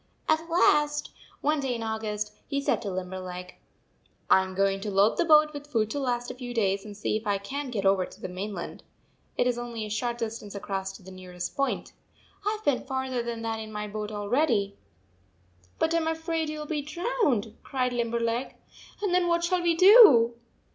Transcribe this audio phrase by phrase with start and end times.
[0.25, 3.53] 149 At last, one day in August, he said to Limberleg:"
[4.31, 6.97] I am going to load the boat with food to last a few days and
[6.97, 8.81] see if I can t get over to the mainland.
[9.37, 11.93] It is only a short distance across to the nearest point.
[12.43, 14.75] I Ve been farther than that in my boat already.""
[15.77, 18.55] But I am afraid you 11 be drowned," cried Limberleg,
[19.03, 20.33] "and then what shall we do?"